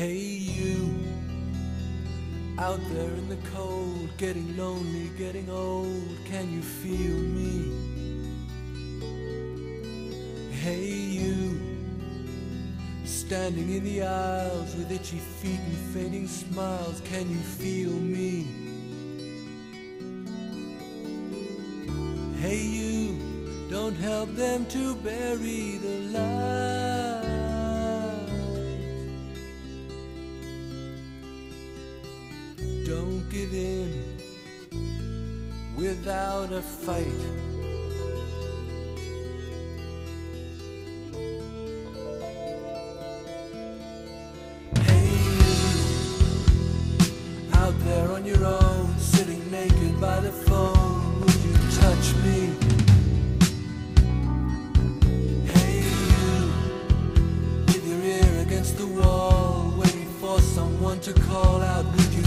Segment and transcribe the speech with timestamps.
[0.00, 0.94] Hey, you.
[2.58, 7.70] Out there in the cold, getting lonely, getting old, can you feel me?
[10.52, 11.60] Hey, you.
[13.04, 18.46] Standing in the aisles with itchy feet and fading smiles, can you feel me?
[22.40, 23.18] Hey, you.
[23.68, 26.59] Don't help them to bury the light.
[33.30, 34.18] Give in
[35.76, 37.06] without a fight.
[44.80, 45.54] Hey, you,
[47.54, 52.50] out there on your own, sitting naked by the phone, would you touch me?
[55.52, 56.50] Hey, you,
[57.66, 62.19] with your ear against the wall, waiting for someone to call out, would you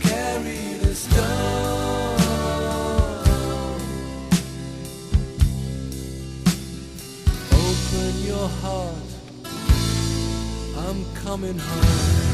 [0.00, 2.16] carry stone?
[7.52, 9.10] Open your heart,
[10.76, 12.25] I'm coming home.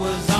[0.00, 0.39] was on.